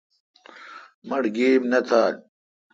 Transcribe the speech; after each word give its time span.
مٹھ 1.07 1.29
گیب 1.35 1.61
نہ 1.71 1.79
تھال۔ 1.87 2.13